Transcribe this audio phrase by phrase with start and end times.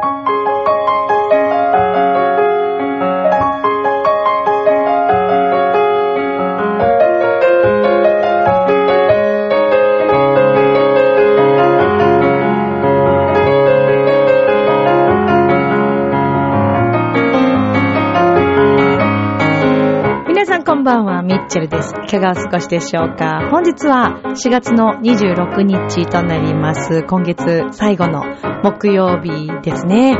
[0.00, 0.37] 皆
[21.38, 21.94] ッチェルです。
[22.04, 23.48] いかがお過ごしでしょうか？
[23.50, 27.02] 本日は4月の26日となります。
[27.04, 28.22] 今月最後の
[28.62, 30.16] 木曜日ですね。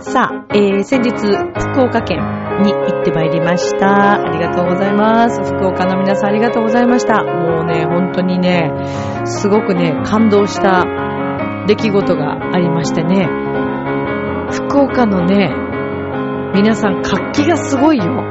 [0.00, 2.18] さあ、えー、先日、福岡県
[2.62, 4.20] に行ってまいりました。
[4.20, 5.42] ありがとうございます。
[5.42, 7.24] 福岡の皆さんありがとうございました。
[7.24, 8.70] もうね、本当にね、
[9.24, 10.84] すごくね、感動した
[11.66, 13.28] 出来事がありましてね。
[14.52, 15.52] 福岡のね、
[16.54, 18.22] 皆さん活気がすごいよ。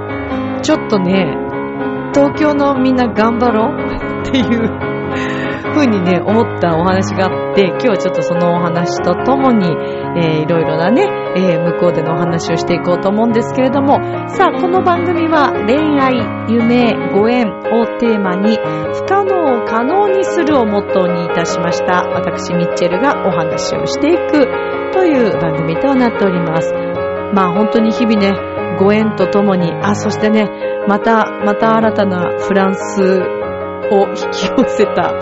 [0.62, 1.36] ちょっとね、
[2.14, 4.98] 東京のみんな頑張ろう っていう
[5.74, 9.68] 風にね、思ったお話があって、今日はちょっとそのお話とともに、
[10.18, 11.04] えー、いろいろなね、
[11.36, 16.16] えー、向こうでのお話をしていこうと思うんですけれども、さあ、この番組は恋愛、
[16.52, 18.58] 夢、ご縁をテーマに、
[18.94, 24.48] 不可能を可能にするをモットーにいたしました、私、ミッチェルがお話をしていく
[24.94, 26.74] という番組となっております。
[27.34, 28.47] まあ本当に日々ね、
[28.80, 30.50] ご縁とともに、あ、そしてね、
[30.88, 33.02] また、また新たなフランス
[33.92, 35.14] を引き寄せた。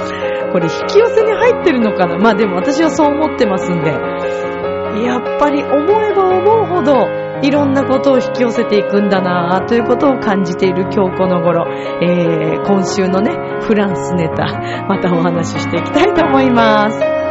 [0.51, 2.17] これ引き寄せに入ってるのかな？
[2.17, 3.89] まあでも私はそう思ってますんで。
[3.89, 7.07] やっぱり思えば思うほど、
[7.41, 11.65] いろんなことを引き寄せていくんだなということを感じている今日この頃、
[12.01, 14.45] えー、今週のね、フランスネタ、
[14.87, 17.24] またお話ししていきたいと思います。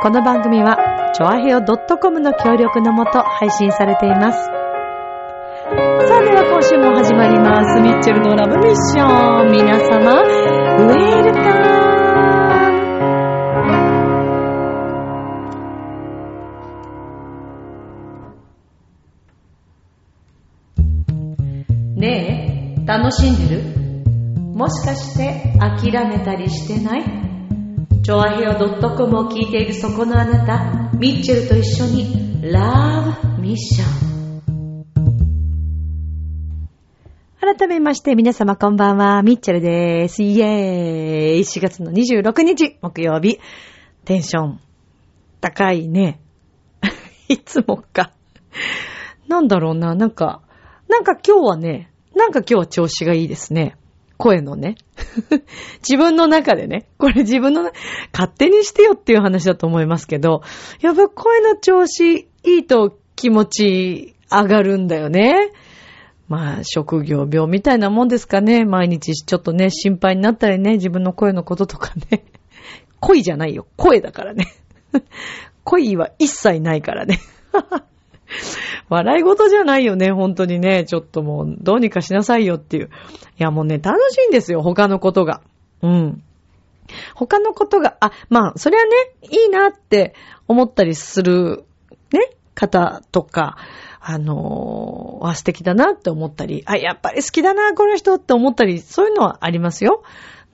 [0.00, 0.76] この番組は、
[1.12, 4.38] チョアヘオ .com の協力のもと配信されています。
[4.38, 4.52] さ
[5.74, 7.80] あでは今週も始まります。
[7.80, 9.50] ミッチェルのラブミッション。
[9.50, 11.40] 皆様、ウェルカ
[21.94, 23.62] ムねえ、楽しんでる？
[24.54, 27.17] もしかして諦めたりしてない？
[28.08, 34.84] チョアヘオ .com を聞いているそこのあなた、ミッチェルと一緒に、ラブミッション。
[37.38, 40.22] 改めまして皆様こんばんは、ミッチェルです。
[40.22, 43.40] イエーイ !4 月の26日、木曜日。
[44.06, 44.60] テンション、
[45.42, 46.18] 高いね。
[47.28, 48.12] いつもか。
[49.28, 50.40] なんだろうな、なんか、
[50.88, 53.76] なんか今日はね、なんか今日は調子がいいですね。
[54.18, 54.74] 声のね。
[55.88, 56.86] 自分の中でね。
[56.98, 57.70] これ自分の、
[58.12, 60.42] 勝手にしてよっていう話だと思いますけど、
[60.80, 65.52] やっぱ声の調子いいと気持ち上がるんだよね。
[66.28, 68.64] まあ、職業病みたいなもんですかね。
[68.64, 72.24] 毎日ちょっとね、心配になったりね、自分の声のこととかね。
[73.00, 73.66] 恋じゃないよ。
[73.76, 74.46] 声だからね。
[75.64, 77.20] 恋は一切ないからね。
[78.88, 80.84] 笑い事じゃないよね、本当にね。
[80.84, 82.90] ちょっともう、どうにかしなさいよっていう。
[83.38, 85.40] いや、もうね、楽しいんですよ、他のことが。
[85.82, 86.22] うん。
[87.14, 88.90] 他のことが、あ、まあ、それはね、
[89.30, 90.14] いいなって
[90.46, 91.64] 思ったりする、
[92.12, 92.20] ね、
[92.54, 93.56] 方とか、
[94.00, 100.02] あのー、あ、素敵だなって思ったり、あ、やっぱり好きだな、この人って思ったり、そういうのはありますよ。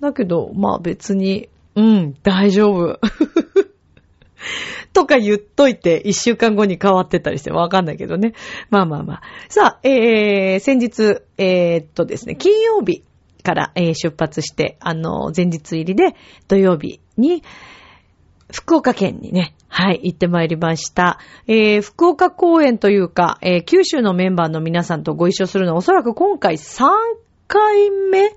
[0.00, 3.00] だけど、まあ別に、うん、大丈夫。
[4.94, 8.32] とか言っといて、一週間後に変わってたりしてわかんないけどね。
[8.70, 9.22] まあまあまあ。
[9.48, 13.02] さあ、えー、先日、えー、っとですね、金曜日
[13.42, 16.14] から、えー、出発して、あの、前日入りで、
[16.46, 17.42] 土曜日に、
[18.52, 21.18] 福岡県にね、はい、行ってまいりました。
[21.48, 26.86] えー、福岡公演というか、えー、九州のメンバーの皆さんとご一緒するのはおそらく今回3
[27.48, 28.30] 回目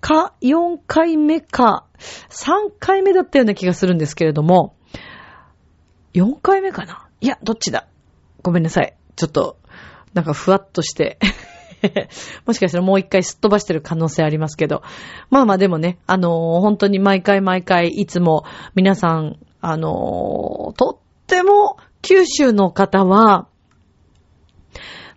[0.00, 1.84] か4回目か、
[2.30, 4.75] 3回目だったような気がするんですけれども、
[6.16, 7.06] 4回目かな？
[7.20, 7.86] いや、どっちだ？
[8.42, 8.96] ごめんなさい。
[9.16, 9.58] ちょっと、
[10.14, 11.18] なんかふわっとして。
[12.46, 14.82] もしかしたらもう一回すっ飛ばしてる可能性ありますけど。
[15.28, 18.44] まあまあでもね、あのー本当に毎回毎回いつも
[18.74, 23.48] 皆さん、あのーとっても九州の方は、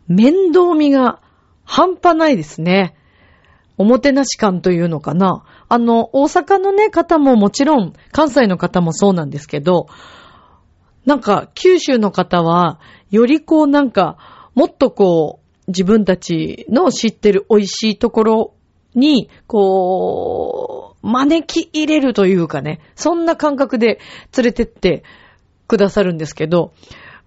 [0.07, 1.21] 面倒見が
[1.63, 2.95] 半端ないですね。
[3.77, 5.45] おもてなし感というのかな。
[5.69, 9.87] あの、大阪のね、方ももちろん、関西の方もそうなんですけど、
[11.05, 12.79] なんか、九州の方は、
[13.09, 18.53] よりこうなんか、もっとこう、自分たちの知ってる美味しいところ
[18.95, 23.99] に、こう、招き入れるというかね、そんな感覚で
[24.35, 25.03] 連れてって
[25.67, 26.73] くださるんですけど、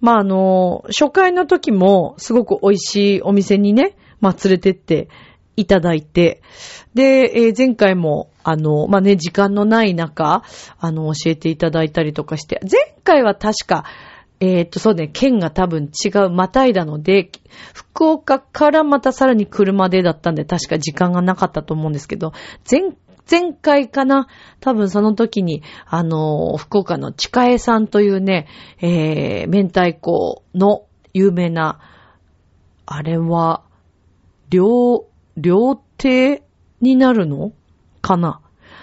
[0.00, 5.08] まあ、あの、初回の時もすごく美味しいお店にね、まあ、連れてって
[5.56, 6.42] いただいて、
[6.94, 10.42] で、えー前回もあの、まあ、ね、時間のない中、
[10.78, 13.84] あの、教えていただいたりとかして、前回は確か、
[14.40, 17.30] えっ、と、そうね、県が多分違う、またいだので、
[17.72, 22.32] 福岡からまたさらに車でだったんで、確か時間がなかったと思うんですけど、
[22.68, 22.80] 前、
[23.30, 24.26] 前回かな
[24.58, 28.48] 多分その時に、あの、福岡の近江さんというね、
[28.80, 31.78] えー、明太子の有名な、
[32.84, 33.62] あれは、
[34.50, 35.06] 料、
[35.36, 36.42] 料亭
[36.80, 37.52] になるの？
[38.02, 38.40] かな。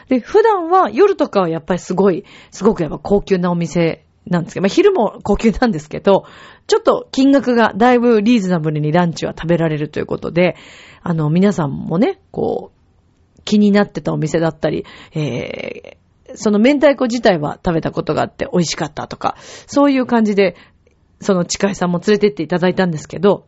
[0.07, 6.25] で、普段は夜とかはやっぱりすごい、すごくやっぱ高級なお店なんですけど、まあ昼も高級なんですけど、
[6.66, 10.56] ちょっと金額がだいぶリーズナブルにランチは食べられるということで、
[11.04, 19.36] あの、皆さんもね、こう、気になってたお店だったり、えー、その明太子自体は食べたことがあって美味しかったとか、
[19.68, 20.56] そういう感じで、
[21.21, 23.45] その近井さんも連れてっていただいたんですけど、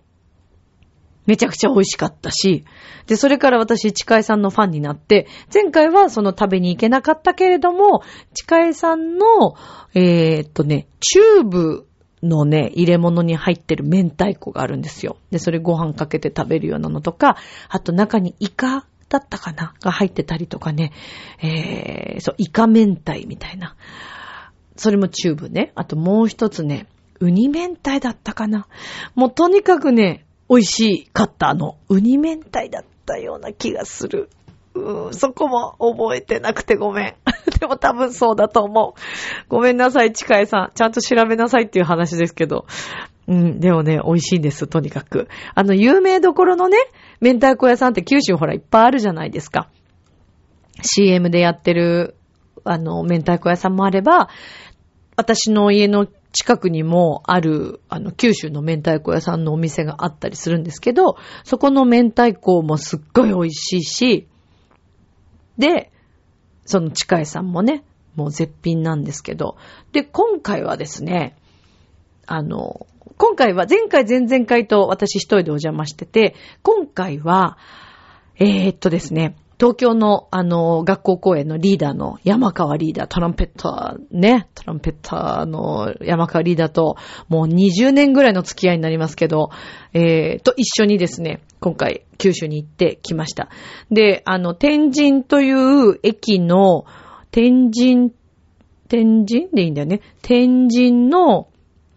[1.25, 2.65] めちゃくちゃ美味しかったし、
[3.07, 8.01] で、それから私、近江さんのファンになって、前回はその食べに行けなかったけれども、
[8.33, 9.56] 近江さんの、
[9.94, 11.88] えー、っとね、チューブ
[12.23, 15.18] のね、入れ物に入ってる明太子があるんですよ。
[15.31, 17.38] で、それご飯かけて食べるようなのとか、
[17.69, 20.91] あと中にイカだったかなが入ってたりとかね、
[21.41, 23.75] えー、そう、イカ明太みたいな。
[24.75, 25.71] それもチューブね。
[25.75, 26.88] あともう一つね、
[27.19, 28.68] ウニ明太だったかな。
[29.15, 34.30] もうとにかくね、美味しかったあの、ウニ明太だったような気がする。
[34.74, 37.15] うーん、そこも覚えてなくてごめん。
[37.57, 39.00] でも多分そうだと思う。
[39.48, 40.71] ごめんなさい、近江さん。
[40.75, 42.65] ちゃんと調べなさいっていう話ですけど。
[43.30, 45.30] うん、でもね、美味しいんです、とにかく。
[45.56, 46.77] あの、有名どころのね、
[47.21, 49.69] 明太子屋さんって九州ほらいっぱいあるじゃないですか。
[50.81, 52.15] CM でやってる、
[52.65, 54.27] あの、明太子屋さんもあれば、
[55.21, 64.27] 私の家の近くにもある、あの、九州の明太子屋さんのお店があったりするんですけど、そこの明太子もすっごい美味しいし、
[65.59, 65.91] で、
[66.65, 67.83] その近いさんもね、
[68.15, 69.57] もう絶品なんですけど、
[69.91, 71.38] で、今回はですね、
[72.25, 72.88] あの、
[73.18, 76.33] 今回は前回前々回と私一人でお邪魔してて、
[76.63, 77.59] 今回は、
[78.38, 86.96] えー、っとですね、東京のあの、学校公演のリーダーの山川リーダー、トランペッターね、トランペッターの山川リーダーと
[87.30, 89.52] もう20年ぐらいの付き合いになりますけど、
[89.94, 93.50] えー、と一緒にですね、今回九州に行ってきました。
[93.92, 96.86] で、あの、天神という駅の、
[97.30, 98.14] 天神、
[98.88, 100.02] 天神でいいんだよね。
[100.24, 101.50] 天神の、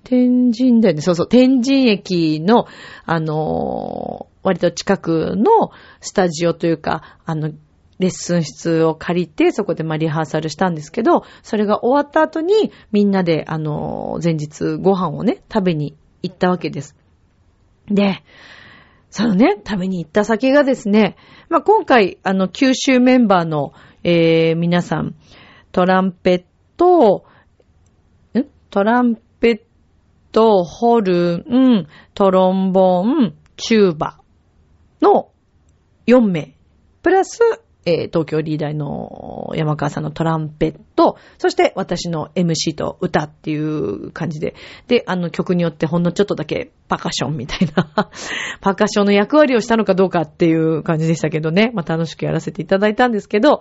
[0.02, 1.00] 天神だよね。
[1.00, 2.66] そうそう、天神駅の、
[3.06, 7.50] あのー割と近くのスタジオというか、あの、
[7.98, 16.96] レッスン室を借りて、そこでまあリハーサルしたんですけど、それが終わった後に、みんなで、あの、前日ご飯をね、食べに行ったわけです。
[17.86, 18.22] で、
[19.10, 21.16] そのね、食べに行った先がですね、
[21.48, 25.14] まあ、今回、あの、九州メンバーの、えー、皆さん、
[25.70, 26.44] トランペッ
[26.76, 27.24] ト、
[28.36, 29.60] んトランペッ
[30.32, 34.18] ト、ホルン、トロンボーン、チューバ
[35.04, 35.30] の
[36.06, 36.56] 4名、
[37.02, 37.38] プラス、
[37.86, 44.54] えー、東京リーダーの山川さんのトランペット、そして私の MC と歌っていう感じで、
[44.88, 48.10] で、あの曲によってほんのちょっとだけパカションみたいな。
[48.62, 53.60] パカションの役割をしたのかどうかっていう感じでしたけどね、まあ、楽しくやらせていただいたんですけど、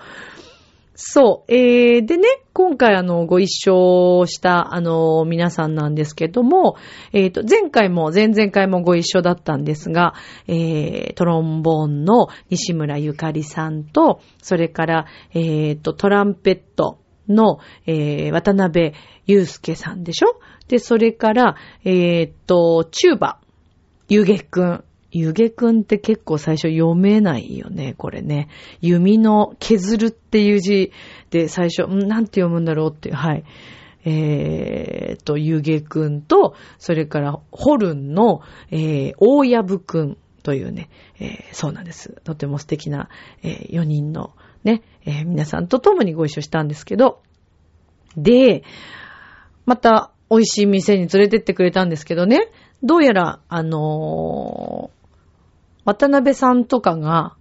[0.96, 1.52] そう。
[1.52, 6.76] えー、でね、今回あの、ご一緒した、あの、皆さんなんですけども、
[7.14, 10.14] えっ、ー、と、前回も、前々回もご一緒だったんですが、
[10.48, 18.94] えー、トロンボーンの西村ゆかりさんと、それから、えっ、ー、と、トランペットの、えー、渡辺
[19.26, 20.40] 祐介さんでしょ？
[20.68, 23.40] で、それから、えっ、ー、と、チューバ、
[24.10, 24.84] ゆげくん。
[25.16, 28.50] ゆげくんって結構最初読めないよね、これね。
[28.82, 30.92] 弓の削るっていう字
[31.30, 33.44] で最初、んなんて読むんだろうっていう、はい。
[34.06, 38.42] えーと、ゆげくんと、それからホルンの、
[38.72, 40.90] えー、大やぶくんというね、
[41.20, 42.20] えー、そうなんです。
[42.24, 43.08] とても素敵な、
[43.44, 47.22] えー、4人のね、えー、皆さんと共にご一緒したんですけど、
[48.18, 48.64] で、
[49.66, 52.50] また美味しい店に連れてってくれたんですけどね、
[52.82, 55.03] どうやら、あのー、
[55.86, 57.36] 渡辺さんとかが、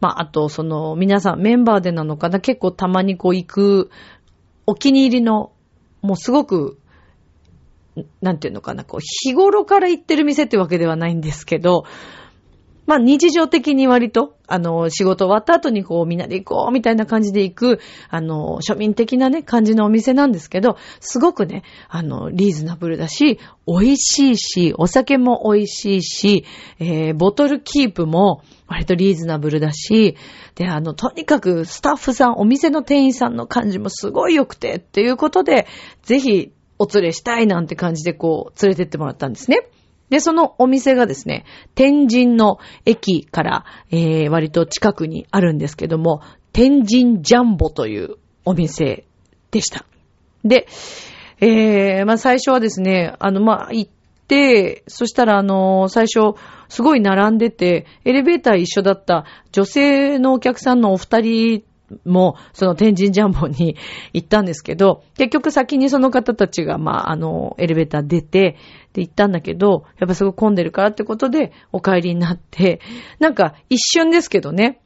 [0.00, 3.90] まあ、あと、その、皆さん、メンバーでなのかな、結構たまにこう行く、
[4.66, 5.52] お気に入りの、
[6.00, 6.78] もうすごく、
[8.22, 11.84] なんていうのかな、こう、日頃から行ってる店ってわけではないんですけど、
[12.86, 26.44] まあ、日常的に割と、あの、仕事終わった後にこうみんなで行こうみたいな感じで行く、あの、庶民的なね、感じのお店なんですけど、すごくね、あの、リーズナブルだし、美味しいし、お酒も美味しいし、
[26.80, 30.16] えー、ボトルキープも割とリーズナブルだし、
[30.56, 35.68] で、あの、とにかくスタッフさん、お店の店員さんの感じもすごい良くて、っていうことで、
[36.02, 39.68] ぜひお連れしたいなんて感じでこう、連れてってもらったんですね。
[40.10, 46.20] で、そのお店がですね、天神の駅から、えー、割と近くにあるんですけども、
[46.52, 49.06] 天神ジャンボというお店
[49.50, 49.86] でした。
[50.44, 50.66] で、
[51.40, 53.90] えー、まあ最初はですね、あの、まあ行っ
[54.26, 56.36] て、そしたらあの、最初、
[56.68, 61.64] すごい並んでて、エレベーター一緒だった女性のお客さんのお二人
[62.04, 63.76] も、その天神ジャンボに
[64.12, 68.56] 行ったんですけど、 結局先にその方たちが、まあ、あの、エレベーター出て、
[68.92, 72.80] で行ったんだけど、やっぱすごい混んでるからってことで、お帰りになって、
[73.20, 74.80] なんか一瞬ですけどね、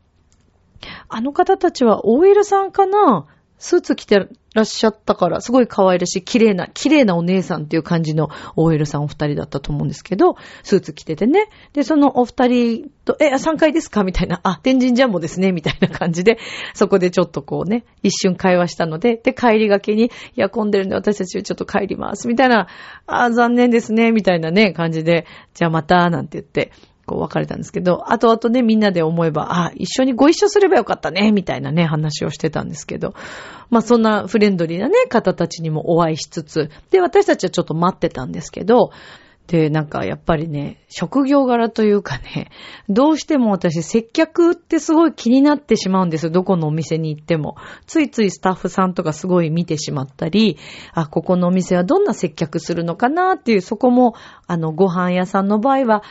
[1.09, 3.27] あの方たちは OL さんかな？
[3.65, 11.49] スーツ着てらっしゃったから、すごい可愛らしい、綺麗な、綺麗なお姉さんっていう感じの OL さんお二人だったと思うんですけど、スーツ着ててね。
[11.73, 14.05] で、そのお二人と、え、3階ですか？
[14.05, 16.37] みたいな、あ、天神ジャンボですねみたいな感じで、
[16.75, 22.29] そこでちょっとこうね、一瞬会話したので、で、帰りがけに、いや、混んでるんで私たちちょっと帰ります。
[22.29, 22.67] みたいな、
[23.07, 26.71] あ、残念ですね、みたいなね、感じで、じゃあまた、なんて言って、
[27.07, 33.15] こう別れたんですけど、後々ね、みんなで思えば、あ、一緒にご一緒すればよかったね、みたいなね、話をしてたんですけど、
[33.71, 38.91] まあそんなフレンドリーなね、方たちにもお会いしつつ、で、私たちはちょっと待ってたんですけど、
[39.47, 42.51] で、なんかやっぱりね、職業柄というかね、
[42.89, 46.31] どうしても私接客ってすごい気になってしまうんですよ。
[46.31, 47.57] どこのお店に行っても。
[47.87, 50.57] ついついスタッフさんとかすごい見てしまったり、
[50.95, 54.15] あ、ここのお店はどんな接客するのかなっていう、そこも、
[54.47, 56.03] あの、ご飯屋さんの場合は、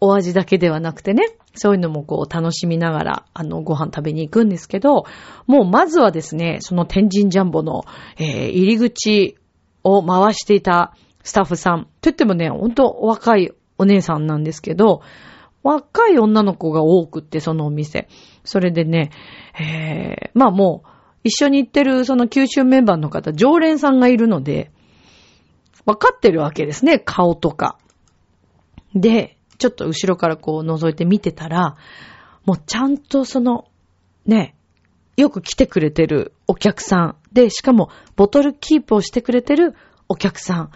[0.00, 1.24] お味だけではなくてね、
[1.54, 5.04] そういうのもこう楽しみながら、あの、ご飯食べに行くんですけど、
[5.46, 7.84] もうまずはですね、その天神ジャンボの、
[8.16, 9.36] えー、入り口
[9.82, 15.02] を回していたスタッフさん、と言ってもね、ほんと若いお姉さんなんですけど、
[15.62, 18.08] 若い女の子が多くって、そのお店。
[18.44, 19.10] それでね、
[19.58, 20.88] えー、まあもう、
[21.24, 24.70] 一緒に行ってるその九州メンバーの方、常連さんがいるので、
[25.84, 27.78] わかってるわけですね、顔とか。
[28.94, 31.76] で、ちょっと後ろからこう覗いて見てたら、
[32.44, 33.66] もうちゃんとその、
[34.26, 34.54] ね、
[35.16, 39.74] よく来てくれてるお客さんで、しかもボトルキープをしてくれてる
[40.08, 40.70] お客さん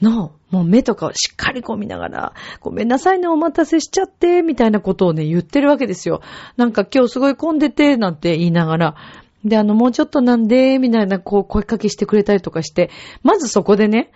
[0.00, 6.20] の、もう目とかをしっかりこう見ながら、ごめんなさいね、お待たせしちゃって、みたいなことをね、言ってるわけですよ。
[6.56, 8.96] なんか今日すごい混んでて、なんて言いながら、
[9.44, 12.90] で、あの、もうちょっとなんで、みたいな、こう、声かけしてくれたりとかして、
[13.22, 14.12] まずそこでね、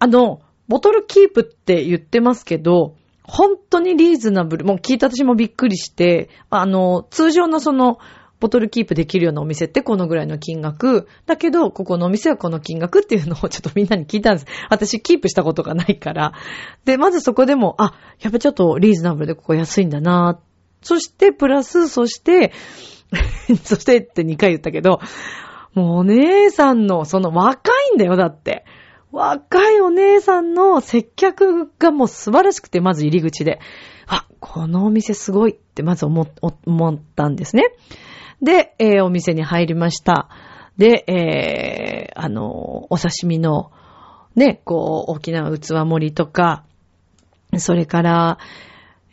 [0.00, 4.64] あの、ボトルキープって言ってますけど、本当にリーズナブル。
[4.64, 7.98] もう聞いた私もびっくりして、あの、通常のその、
[8.40, 11.06] ボトルキープできるようなお店ってこのぐらいの金額。
[11.26, 14.46] だけど、ここのお店はこの金額っていうのをちょっとみんなに聞いたんです。
[14.68, 16.32] 私キープしたことがないから。
[16.84, 20.40] で、まずそこでも、あ、やっぱちょっとリーズナブルでここ安いんだな。
[20.82, 22.52] そして、プラス、そして、
[23.62, 24.98] そしてって2回言ったけど、
[25.74, 28.64] もうお姉さんの、その若いんだよ、だって。
[29.12, 33.60] 若いお姉さんの接客がもう素晴らしくて、まず入り口で。
[34.06, 37.64] あ、このお店すごいってまず思ったんですね。
[38.40, 40.28] で、えー、お店に入りました。
[40.78, 43.70] で、えー、あの、お刺身の、
[44.34, 46.64] ね、こう、大きな器盛りとか、
[47.58, 48.38] それから、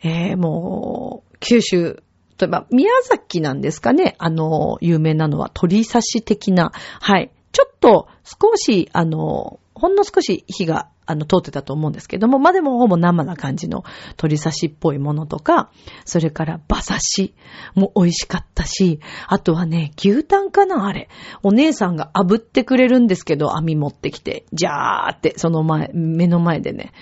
[0.02, 2.02] えー、もう、九州、
[2.38, 7.30] 例えば、宮崎なんですかね、あの、有名なのは鳥刺し的な、はい。
[7.52, 15.72] ちょっと、少し、あの、ほんの少し火があの、通ってたと思うんですけども、まあ、でもほぼ生な感じの鶏刺しっぽいものとか、
[16.04, 17.34] それから馬刺し
[17.74, 21.08] も美味しかったし、あとはね、牛タンかなあれ。
[21.42, 26.92] お姉さんが炙ってくれるんですけど、網持ってきて、じゃーって、その前、目の前でね。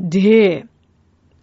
[0.00, 0.66] で、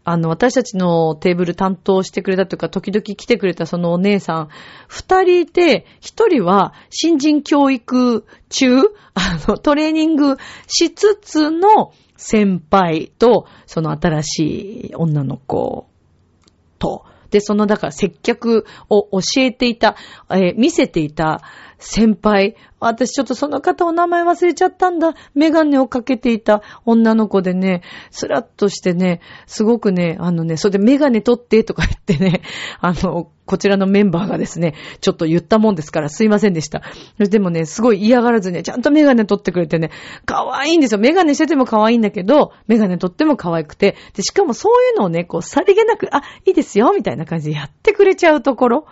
[0.04, 4.50] あの、私たちのテーブル担当してくれたというか、時々来てくれたそのお姉さん、
[4.88, 8.80] 二人いて、一人は新人教育中、
[9.14, 15.88] あの、トレーニングしつつの先輩と、その新しい女の子
[16.80, 19.96] と、で、その、だから接客を教えていた、
[20.30, 21.42] えー、見せていた
[21.82, 25.16] 先輩、私ちょっとその方お名前忘れちゃったんだ。
[25.34, 32.44] メガネをかけていた女の子でね、スラッとしてね、すごくね、あのね、それでメガネ取ってとか言ってね、
[32.82, 36.84] あの、こちらのメンバーがですね、ちょっと言ったもんですからすいませんでした。
[37.18, 39.90] でもね、すごい嫌がらずね、ちゃんとメガネ取ってくれてね、
[40.26, 41.00] 可愛いんですよ。
[41.00, 48.86] メガネしてても可愛いんだけど、メガネ取っても可愛くて、で、しかもそういうのをね、こう、さりげなく、あ、いいですよ、みたいな感じでやってくれちゃうところ。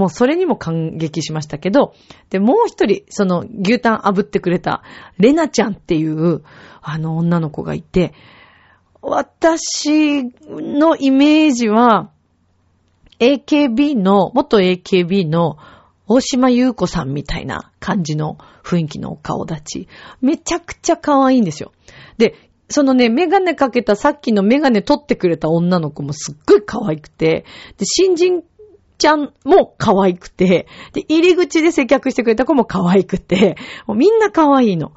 [0.00, 1.92] もうそれにも感激しましたけど、
[2.30, 4.82] で、もう一人、その牛タン炙ってくれた、
[5.18, 6.42] レナちゃんっていう、
[6.80, 8.14] あの女の子がいて、
[9.02, 12.12] 私のイメージは、
[13.18, 15.58] AKB の、元 AKB の
[16.06, 19.88] 大島優子さんみたいな感じの雰囲気のお顔立ち。
[20.22, 21.72] めちゃくちゃ可愛いんですよ。
[22.16, 22.36] で、
[22.70, 27.44] そのね、メガネかけたさっきのメガネ取ってくれた女の子もすっごい可愛くて、
[27.76, 28.42] で、新人
[29.00, 34.92] ちゃんも可愛くて、で、入り口で接客してくれた子も可愛くて、もうみんな可愛いの。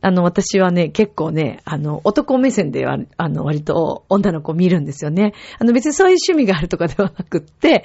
[0.00, 5.34] あの、私はね、結構ね、あの、男目線では、あの、割と女の子見るんですよね。
[5.58, 7.84] あの、別にそういう趣味があるとかではなくって、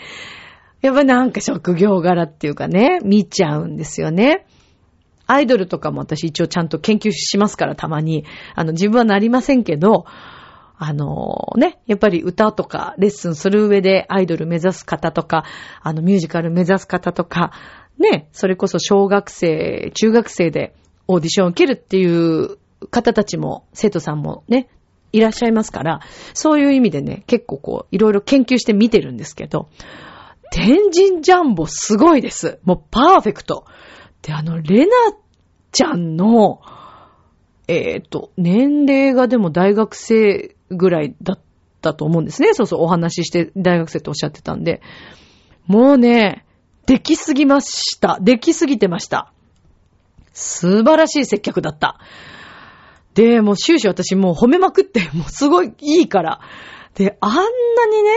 [0.82, 4.46] やっぱなんか職業柄っていうかね、見ちゃうんですよね。
[5.28, 8.24] アイドルとかも私一応ちゃんと研究しますから、たまに。
[8.56, 10.06] あの、自分はなりませんけど、
[10.84, 15.46] あのね、やっぱり歌とかレッスンする上でアイドル目指す方とか、
[15.80, 17.52] あのミュージカル目指す方とか、
[18.00, 20.74] ね、それこそ小学生、中学生で
[21.08, 22.58] オーディションを受けるっていう
[22.90, 24.70] 方たちも、生徒さんもね、
[25.12, 26.00] いらっしゃいますから、
[26.34, 29.70] そういう意味でね、結構こう、いろいろ研究して見てるんですけど、
[30.52, 32.58] 天神ジャンボすごいです。
[32.64, 33.66] もうパーフェクト。
[34.24, 34.92] で、あの、レナ
[35.72, 36.60] ちゃんの、
[37.68, 41.40] えっ、ー、と、年齢がでも大学生ぐらいだっ
[41.82, 42.54] たと思うんですね。
[42.54, 44.82] そうそう、お話しして大学生とおっしゃってたんで。
[45.68, 46.46] もうね、
[46.86, 48.18] できすぎました。
[48.22, 49.32] できすぎてました。
[50.34, 52.00] 素晴らしい接客だった。
[53.14, 56.40] で、もう終始私もう褒めまくって、もうすごいいいから。
[56.96, 58.10] で、あんなにね、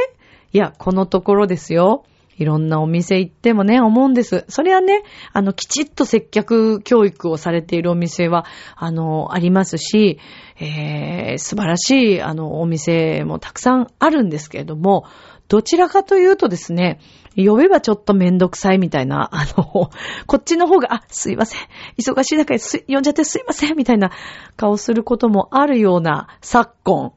[0.53, 2.05] いや、このところですよ。
[2.37, 4.45] いろんなお店行ってもね、思うんです。
[4.49, 8.45] それはね、あの、きちっと接客教育をされているお店は、
[8.77, 10.19] あの、ありますし、
[10.61, 15.05] えー、素晴らしい、あの、お店もたくさんあるんですけれども、
[15.49, 17.01] どちらかというとですね、
[17.37, 19.91] 呼べばちょっとめんどくさいみたいな、あの、
[20.27, 21.61] こっちの方が、あ、すいません。
[21.99, 23.77] 忙しい中で呼んじゃってすいません。
[23.77, 24.11] みたいな
[24.57, 27.13] 顔することもあるような昨今。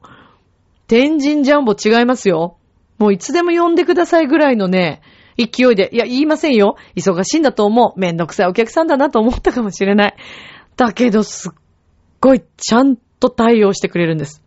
[0.88, 2.57] 天神ジャンボ違いますよ。
[2.98, 5.02] もういつでも呼んでくださいぐらいのね、
[5.36, 6.76] 勢いで、いや、言いませんよ。
[6.96, 7.98] 忙しいんだと思う。
[7.98, 10.16] めんどくさいお客さんだなと思ったかもしれない。
[10.76, 11.52] だけど、すっ
[12.20, 14.42] ごい、ちゃんと対応してくれるんです。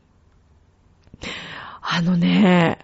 [1.82, 2.80] あのね、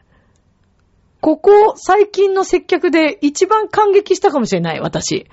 [1.19, 5.27] ここ最近の接客で一番感激したかもしれない、私。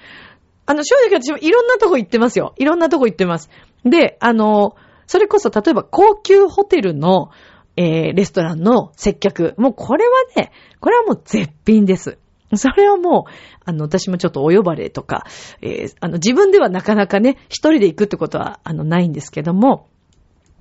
[0.66, 2.55] あの、正直私もいろんなとこ行ってますよ。
[2.57, 3.51] いろんなとこ行ってます。
[3.85, 4.75] で、あの、
[5.07, 7.31] それこそ例えば高級ホテルの
[7.77, 9.55] えー、レストランの接客。
[9.59, 12.19] もうこれはね、これはもう絶品です。
[12.57, 13.33] それはもう、
[13.65, 15.25] あの、私もちょっとお呼ばれとか、
[15.61, 19.89] えー、あの、自分ではなかなかね、一人で行くってことは、あの、ないんですけども、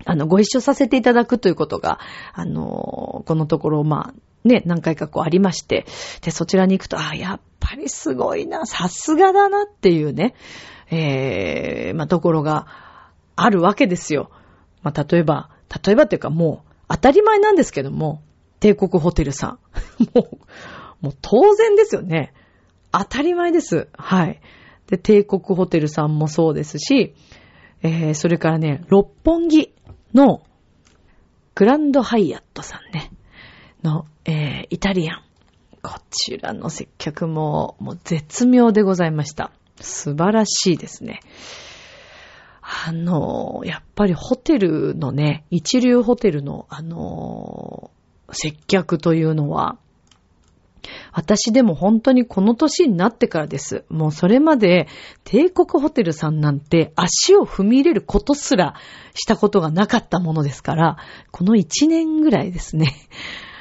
[0.05, 1.99] あの、ご一緒させていただくということが、
[2.33, 5.85] あの、このところ、まあ、ね、何回かこうありまして、
[6.21, 10.35] で、そちらに行くと、あ、やっぱりすごいな、さすがだなっていうね、
[10.91, 12.67] えー、まあ、ところが
[13.35, 14.29] あるわけですよ。
[14.81, 15.49] まあ、例えば、
[15.83, 18.21] 例えばっていうかもう、当たり前なんですけども、
[18.59, 19.59] 帝国ホテルさん。
[20.15, 20.37] もう、
[21.01, 22.33] もう当然ですよね。
[22.91, 23.89] 当たり前です。
[23.93, 24.39] はい。
[24.87, 27.15] で、帝国ホテルさんもそうですし、
[27.81, 29.73] えー、それからね、六本木
[30.13, 30.43] の
[31.55, 33.11] グランドハイアットさんね、
[33.83, 35.23] の、えー、イタリアン。
[35.81, 39.51] こちらの接客も、もう絶妙でございました。
[39.81, 41.19] 素晴らしいですね。
[42.85, 47.91] あの、やっぱりホテルのね、一流ホテルの、あの、
[48.31, 49.77] 接客というのは、
[51.11, 53.85] 私でも本当にこの年になってからです。
[53.89, 54.87] もうそれまで
[55.23, 58.75] 帝国ホテルさんなんて足を踏み入れることすら
[59.13, 60.97] したことがなかったものですから、
[61.31, 62.93] この1年ぐらいですね。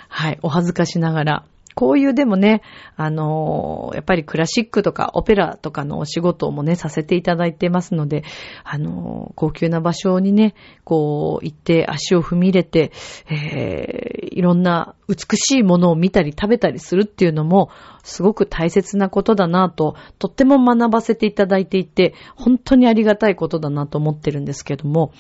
[0.09, 1.44] はい、お恥ずかしながら
[1.83, 2.62] こういうでもね、
[2.95, 8.23] あのー、やっぱりクラシックとかオペラとかのお仕事もね、させていただいてますので、
[8.62, 12.92] あのー、高級な場所にね、こう行って足を踏み入れて、
[13.29, 17.68] えー、いろんな美しいものを見たり食べたりするっていうのも、
[18.05, 25.12] すごく大切なことだなと、とっても学ばせていただいていて、本当にありがたいことだなと思ってるんですけども、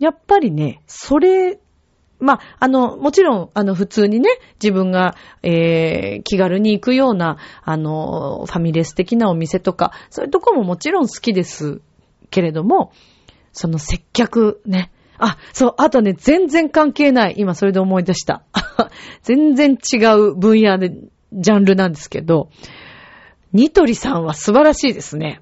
[0.00, 1.60] やっぱりね、それ
[2.22, 4.28] まあ、あの、もちろん、あの、普通にね、
[4.62, 11.80] 自分が、えー、気軽に行くような、あの、ファミレス的なお店とか、そういうとこももちろん好きです
[12.30, 12.92] けれども、
[13.52, 14.92] その接客ね。
[15.18, 17.34] あ、そう、あとね、全然関係ない。
[17.38, 18.42] 今それで思い出した。
[19.22, 20.92] 全然違う分野で、
[21.32, 22.50] ジャンルなんですけど、
[23.52, 25.40] ニトリさんは素晴らしいですね。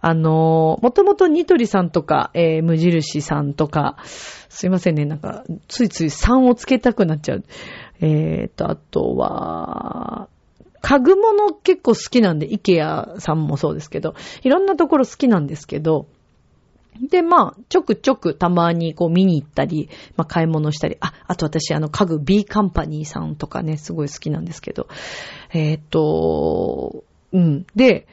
[0.00, 3.96] あのもともとニトリさんとか、えー、無印さんとか、
[4.48, 7.44] すいませんね、なんか、ついつい3をつけたくなっちゃう。
[8.00, 10.28] えーと、あとは、
[10.80, 16.06] 家具物結構好きなんで、イケアさんもそうですけど、いろんなところ好きなんですけど、
[17.08, 24.88] で、まあ、ちょくちょくたまにこう見に行ったり、まあ買い物したり、あ、あと私あの家具 B カンパニーさんとかね、すごい好きなんですけど、
[25.52, 27.66] えっ、と、うん。
[27.76, 28.06] で、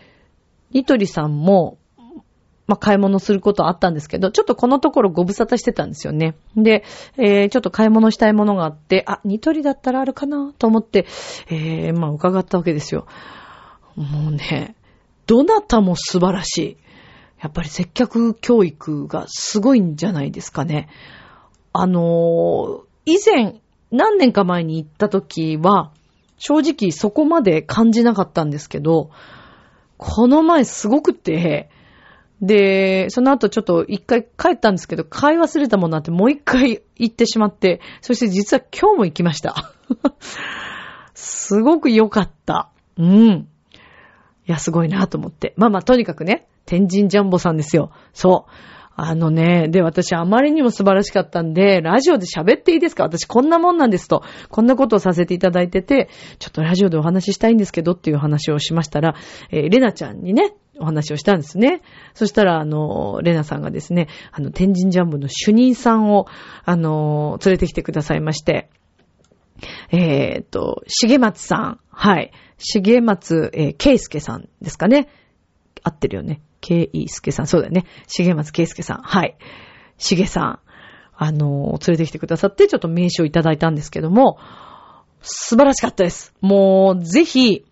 [0.71, 1.77] ニトリさんも、
[2.67, 6.35] まあ、買い物することあったんですけど、ちょっとこのところご無沙汰してたんですよね。
[6.57, 6.83] で、
[7.17, 11.05] えー、ちょっと買い物したいものがあって、あ、ニトリだったらあるかなと思って、
[11.49, 13.07] えー、まあ、伺ったわけですよ。
[13.95, 14.75] もうね、
[15.27, 16.77] どなたも素晴らしい。
[17.41, 20.89] やっぱり接客教育がすごいんじゃないですかね。
[21.71, 25.91] あのー、以前、何年か前に行った時は、
[26.37, 29.09] 正直そこまで感じなかったんですけど、
[29.97, 31.69] この前すごくて、
[32.41, 39.73] で、その後ちょっと一回帰ったんですけど、買い忘れたものあってもう一回行ってしまって、そして実は今日も行きました。
[41.15, 42.69] すごく良かった。
[42.97, 43.47] うん。
[44.47, 45.53] いや、すごいなと思って。
[45.57, 47.91] まあまあ、とにかくね、天神ジャンボさんですよ。
[48.13, 48.51] そう。
[48.99, 53.03] あのね、で、私あまりにも素晴らしかったんで、ラジオで喋っていいですか？
[53.03, 59.13] 私こんなもんなんですと、こんなことをさせていただいてて、ちょっとラジオでお話ししたいんですけどっていう話をしましたら、
[59.51, 61.83] えー、レナちゃんにね、お話をしたんですね。
[62.15, 66.25] そしたら、あの、レナさんがですね、あの、天神ジャンボの主任さんを、
[66.65, 68.71] あの、連れてきてくださいまして、
[69.91, 75.07] えー、っと、重松さん、はい、重松、えー、圭介さんですかね。
[75.83, 76.41] 合ってるよね。
[76.67, 77.85] ケイスケさん、そうだよね。
[78.07, 78.97] 重松圭介さん。
[78.97, 79.37] はい。
[79.97, 80.59] 重さん、
[81.15, 84.37] あの、連れてきてくださって、ちょっと名刺をいただいたんですけども、
[85.21, 86.33] 素晴らしかったです。
[86.41, 87.63] もう、ぜひ、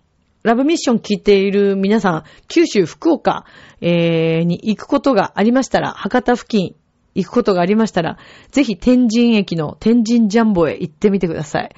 [0.43, 3.45] ラブミッション聞いている皆さん、九州、福岡、
[3.81, 6.75] えー、に行くことがありましたら、博多付近
[7.15, 8.17] 行くことがありましたら、
[8.51, 11.75] ぜひ天神駅の天神ジャンボへ行ってみてください。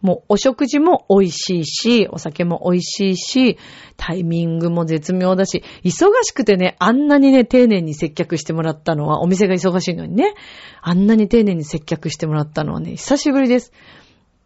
[0.00, 3.58] もうお食事も美味しいし、お酒も美味しいし、
[3.96, 10.34] タイミングも絶妙だし、忙しくてね、あんなにね、丁寧に接客してもらったのは、お店が忙しいのにね、
[10.82, 13.72] あんなに丁寧に接客してもらったのはね、久しぶりです。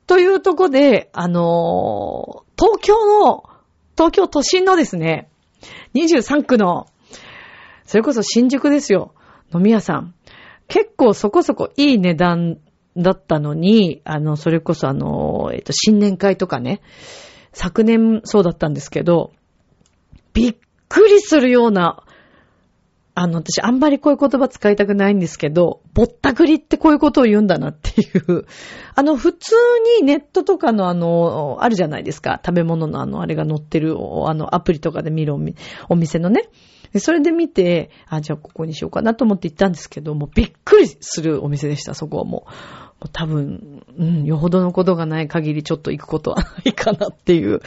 [0.07, 3.45] というとこで、あのー、東京の、
[3.97, 5.29] 東京都心のですね、
[5.95, 6.87] 23区の、
[7.85, 9.13] それこそ新宿ですよ、
[9.55, 10.15] 飲み屋さん。
[10.69, 12.59] 結構そこそこいい値段
[12.97, 16.81] だったのに、あの、それこそあの、えっと、新年会とかね、
[17.53, 19.33] 昨年そうだったんですけど、
[20.33, 20.57] びっ
[20.89, 22.05] くりするような、
[23.15, 28.47] あの、私あんまりこういう言葉使いたくないんですけど、ぼったくりってこういうことを言うんだなっていう。
[28.95, 29.55] あの、普通
[29.99, 32.41] にネットとかのあの、あるじゃないですか。
[32.45, 35.35] 食べ物のあの、あれが載ってる、あの、アプリとかで見る
[35.89, 36.49] お店のね。
[36.99, 42.51] それで見て、あ、じゃあここにしようかなと思って行ったんですけど、もうびっくりするお店でした、そこはもう。
[43.01, 47.61] もう多分、うん、よほどのことがない限りちょっと行くことはないかなっていう、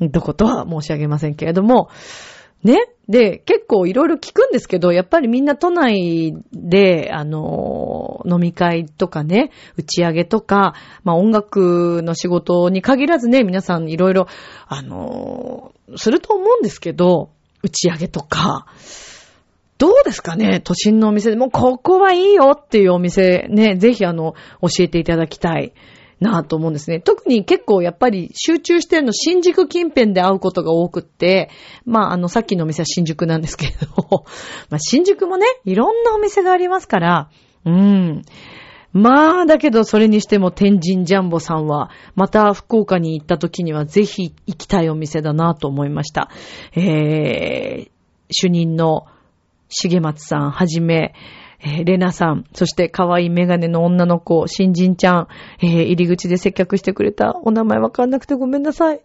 [0.00, 1.88] どことは申し上げませんけれども、
[2.62, 2.88] ね。
[3.08, 10.74] で、結構いろいろ聞くんですけど、やっぱりみんな都内で、あの、飲み会とかね、打ち上げとか、
[11.04, 14.26] まあ音楽の仕事に限らずね、皆さんいろいろ、
[14.66, 17.30] あの、すると思うんですけど、
[17.66, 18.66] 打ち上げとか、
[19.78, 21.30] どうですかね都心のお店。
[21.30, 23.46] でも、ここはいいよっていうお店。
[23.50, 25.74] ね、ぜひあの、教えていただきたい
[26.20, 27.00] なと思うんですね。
[27.00, 31.50] 特に結構やっぱり集中してるの新宿近辺で会うことが多くって、
[31.84, 34.24] まああの、さっきのお店は新宿なんですけれど、
[34.70, 37.30] まあ新宿もね、いろんなお店がありますから、
[37.66, 38.22] うん。
[38.92, 46.30] まあ、だけどそれにしても天神ジャンボさんは、また福岡に行った時にはぜひ行きたいお店だなと思いました。
[46.74, 47.90] えー、
[48.30, 49.06] 主任の
[49.68, 51.14] 重松さんはじめ、
[51.60, 55.28] えー、レナさん、そして可愛いメガネの女の子、新人ちゃん、
[55.60, 59.00] えー、入り口で接客してくれたお名前わかんなくてごめんなさい。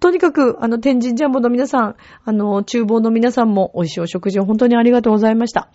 [0.00, 5.70] とにかく、あの、天神ジャンボの皆さん、あの、厨房の皆さんも美味しいお食事を本当にありがとうございました。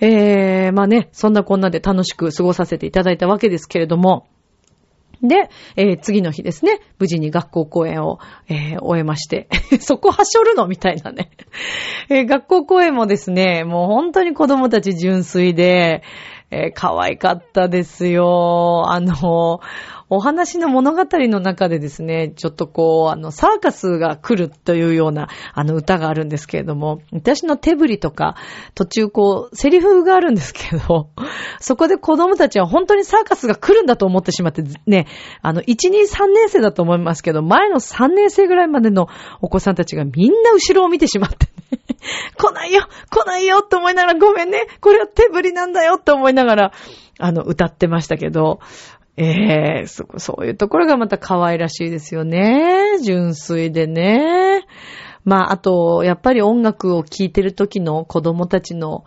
[0.00, 4.26] えー、まあね、そんなこんなで楽しく過ごさせていただいたわけですけれども、
[5.22, 9.48] で、えー、次の日ですね、無事に学校公演を、えー、終えまして、
[9.80, 10.66] そこはしょるの？
[10.66, 11.30] みたいなね、
[12.10, 16.02] えー、学校公演もですね、もう本当に子供たち純粋で、
[16.50, 18.84] えー、可愛かったですよ。
[18.86, 19.60] あの、
[20.10, 28.36] お話の物語の中でですね、ちょっとこう、あの、サーカスが来るというような、あの、歌があるんですけれども、私の手振りとか、
[28.74, 31.08] 途中こう、セリフがあるんですけど、
[31.60, 35.06] そこで子供たちは本当にサーカスが来るんだと思ってしまって、ね、
[35.42, 39.08] あの、1、2、3年生だと思いますけど、前の3年生ぐらいまでの
[39.40, 41.98] お子さんたちがみんな後ろを見てしまって、 ね、
[42.36, 46.72] 来ないよ来ないよって思いながら、ごめんねこれは手振りなんだよって思いながら、
[47.18, 48.58] あの、歌ってましたけど、
[49.16, 52.98] ええー、そ、そういうところがまた可愛らしいですよね。
[53.02, 54.66] 純粋でね。
[55.24, 59.04] まあ、あと、やっぱり音楽を聴いてる時の子供たちの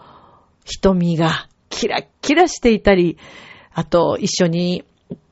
[0.66, 3.18] 瞳がキラッキラしていたり、
[3.74, 4.84] あと、一緒に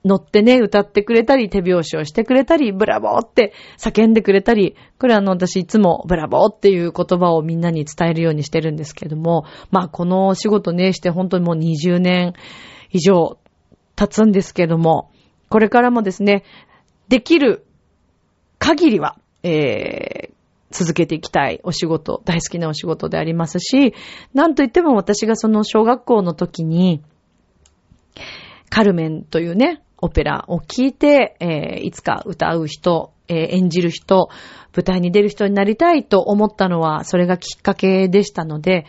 [0.04, 12.34] 乗ってね、歌ってくれたり、手拍子をしてくれたり、ブラボーって叫んでくれたり、これあの、私いつもブラボーっていう言葉をみんなに伝えるようにしてるんですけども、まあ、この仕事ね、して本当にもう20年
[12.92, 13.38] 以上
[13.96, 15.12] 経つんですけども、
[15.50, 16.44] これからもですね、
[17.08, 17.66] できる
[18.60, 20.34] 限りは、えー、
[20.72, 23.94] 続けていきたいお仕事、大好きなお仕事でありますし、
[24.34, 27.02] なんといっても私がその小学校の時に、
[28.70, 34.30] カルメンというね、オペラを聞いて、えー、いつか歌う人、えー、演じる人、
[34.76, 38.86] 舞台に出る人になりたいと思ったのは、それがきっかけでしたので、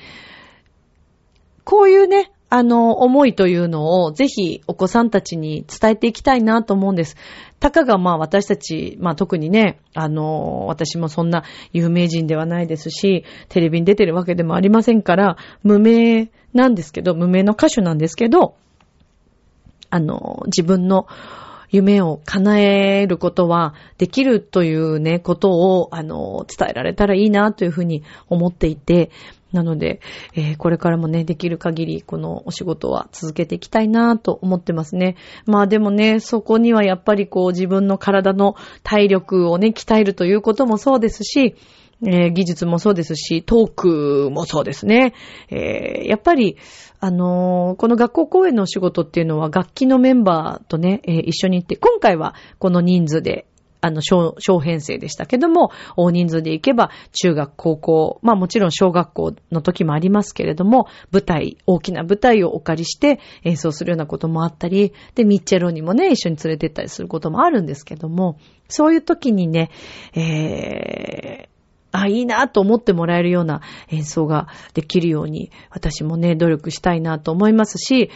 [1.65, 7.17] こういうね、あの、思いというのをぜひお子さんたちに伝えていきたいなと思うんです。
[7.59, 18.55] たかがまあ私たち、まあ特にね、あの、私もそんな有名人ではないですし、テレビに出てるわけでもありませんから、無名なんですけど、無名の歌手なんですけど、
[19.91, 21.07] あの、自分の
[21.71, 29.11] 夢を叶えることはできるというね、ことを、あの、伝えられたらいいなというふうに思っていて、
[29.57, 30.01] なので、
[30.35, 35.17] えー、これからもね、できる限り、このお仕事は続けていきたいなと思ってますね。
[35.47, 41.57] まあでもね、そこにはやっぱりこう自分の体の体力をね、鍛えるということもそうですし、
[42.05, 45.15] えー、技術もそうですし、トークもそうですね。
[45.49, 46.59] えー、やっぱり、
[47.01, 53.47] あのー、この学校公演のお仕事っていうのは楽器のメンバーとね、え、一緒に行って、今回はこの人数で
[53.81, 69.71] あの、小、小編成でしたけども、大人数で行けば、中学、高校、まあもちろん小学校の時もありますけれども、舞台、大きな舞台をお借りして演奏するようなこともあったり、で、ミッチェロにもね、一緒に連れて行ったりすることもあるんですけども、そういう時にね、
[70.15, 71.57] えー、
[71.93, 78.11] あ、いいなと思ってもらえるような演奏ができるように、私もね、努力したいなと思いますし、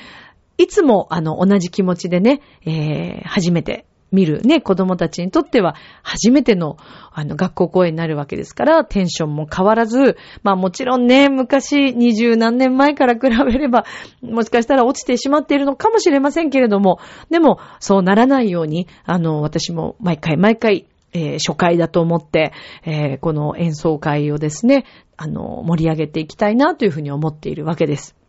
[0.59, 6.77] いつも、あの、同じ気持ちでね、えー、初めて見るね、子供たちにとっては初めての、
[7.12, 13.85] あの、学校公演になるわけですから、テンションも変わらず、まあもちろんね、昔、二十何年前から比べれば、
[14.23, 16.99] もしかしたら落ちてしまっているのかもしれませんけれども、
[17.31, 22.53] でも、そうならないように、あの、私も毎回毎回、えー、初回だと思って、
[22.85, 24.85] えー、この演奏会をですね、
[25.16, 28.19] あの、盛り上げていきたいなというふうに思っているわけです。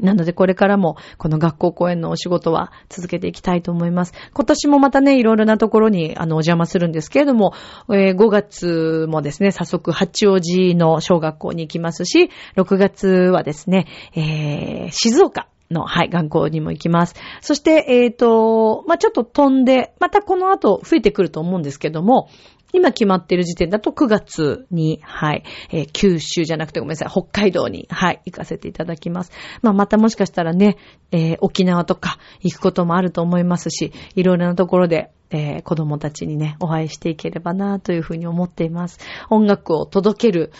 [0.00, 4.12] なのでこれからもこの学校公演のお仕事は続けていきたいと思います。
[4.32, 7.52] 今年もまたね、いろいろなところにあのお邪魔するんですけれども、
[7.90, 17.14] えー、5月もですね、早速八王子の小学校に行きますし、6月はですね、えー、静岡の、はい、学校にも行きます。
[17.40, 22.28] そして、えっ、ー、と、まあ、ちょっと飛んで、またこの後増えてくると思うんですけども、
[22.72, 29.32] 今決まっている時点だと9月に、はい、えー、九州じゃなくてごめんなさい、北海道に、はい、行かせていただきます。
[29.62, 30.76] まあ、またもしかしたらね、
[31.10, 38.98] えー、沖縄とか行くこともあると思いますし、いろいろなところで、えー、子供たちにね、お会いしていければな、というふうに思っています。
[39.30, 40.52] 音楽を届ける、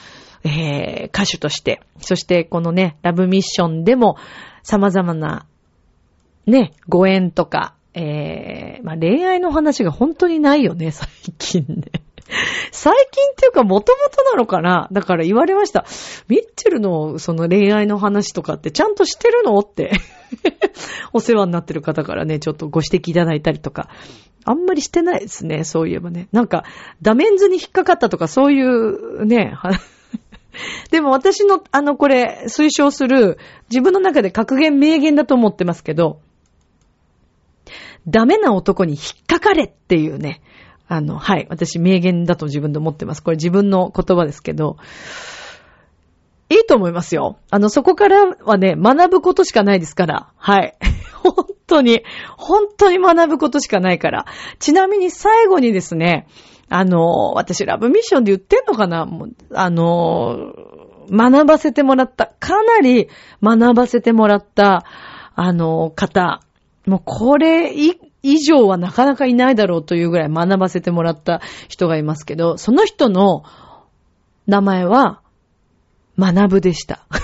[0.44, 4.16] え、歌手として、そしてこのね、ラブミッションでも
[4.62, 5.46] 様々な、
[6.46, 11.08] ね、ご縁とか、えー、まあ、恋愛の話が本当にないよね、 最
[11.38, 11.90] 近ね。
[12.70, 14.88] 最近っていうか、もともとなのかな？
[14.92, 15.86] だから言われました。
[16.28, 19.58] ミッチェルのその恋愛の話とかってちゃんとしてるの？
[19.58, 19.92] って。
[21.14, 23.88] お世話になってる方からね、ちょっとご指摘いただいたりとか。
[24.44, 26.28] あんまりしてないですね、そういえばね。
[26.32, 26.64] なんか、
[27.02, 29.54] ダメンズに引っかかったとか、そういうね、
[30.90, 33.38] でも私の、あの、これ、推奨する、
[33.70, 36.20] 自分の中で格言名言だと思ってますけど、
[38.08, 40.40] ダメな男に引っかかれっていうね、
[40.88, 43.22] あの、はい、私名言だと自分で思ってます。
[43.22, 44.76] これ自分の言葉ですけど、
[46.50, 47.38] いいと思いますよ。
[47.50, 50.32] あの、そこからはね、学ぶことしかないですから。
[50.36, 50.74] はい。
[51.22, 52.02] 本当に、
[52.38, 54.24] 本当に学ぶことしかないから。
[54.58, 56.26] ちなみに最後にですね、
[56.70, 59.06] あの、私ラブミッションで言ってんのかな？
[59.54, 60.54] あの、
[61.10, 63.08] 学ばせてもらった、かなり
[63.42, 64.84] 学ばせてもらった、
[65.34, 66.40] あの、方、
[66.88, 67.72] もうこれ
[68.22, 73.44] 以上はなかなかいないだろうというぐらい学ばせてもらった人がいますけど、その人の
[74.46, 75.20] 名前は、
[76.18, 77.06] 学ぶでした。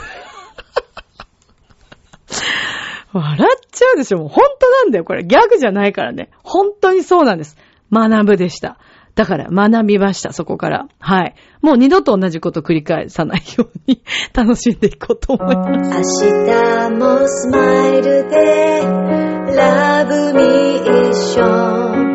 [3.13, 5.05] 笑っちゃうでしょもう本当なんだよ。
[5.05, 6.31] これギャグじゃないからね。
[6.43, 7.57] 本当にそうなんです。
[7.93, 8.79] 学ぶでした。
[9.15, 10.89] だから学びました、そこから。
[10.99, 11.35] はい。
[11.63, 16.27] もう二度と同じこと繰り返さないように楽しんでいこうと思います。
[16.27, 18.81] 明日もスマイルで、
[19.57, 22.15] ラブミーション。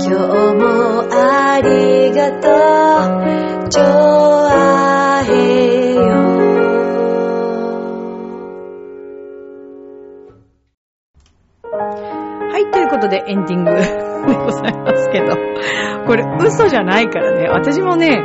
[0.00, 0.14] 今日
[0.54, 2.48] もありがと
[3.66, 6.00] う、ちょあへよ。
[12.50, 14.07] はい、ということでエンディング。
[14.26, 15.36] でございますけど。
[16.06, 17.48] これ嘘じゃないからね。
[17.48, 18.22] 私もね、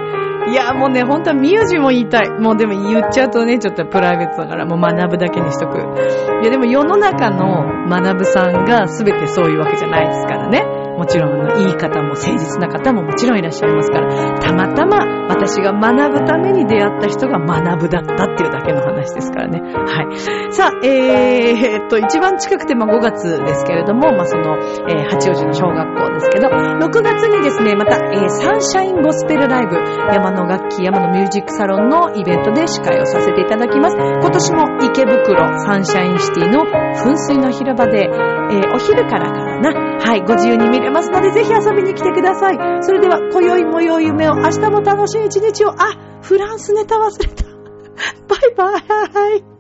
[0.48, 2.30] いや、もうね、本当はミュージも言いたい。
[2.30, 5.78] もうでも言っちゃうとね、ちょっとプライベートだから、もう学ぶだけにしとく。
[5.78, 10.83] いや、でも世の中の学ぶさんが全てそういうわけじゃないですからね。
[10.98, 19.62] もちろん、あの、いい方も誠実な方ももちろんいらっしゃいますから、たまたま私が学ぶために出会った人が学ぶだったっていうだけの話ですからね。
[19.62, 20.54] はい。
[20.54, 24.58] さあ、えー、っと、一番近くて、まあ5月ですけれども、まあその、
[24.90, 29.76] えー、八王子の小学校ですけど、6月にですね、また、えー、サンシャインゴスペルライブ、
[30.14, 33.96] 山の楽器、山のミュージックサロンのイベントで司会をさせていただきます。
[33.96, 38.10] 今年も池袋サンシャインシティの噴水の広場で、
[38.52, 42.84] えー、お昼からからな、はい、ご自由に見れますので、ぜひ遊びに来てください。
[42.84, 47.44] それでは、今宵も良い夢を、明日も楽しい一日を、あ、フランスネタ忘れた。
[48.28, 49.53] バイバイ。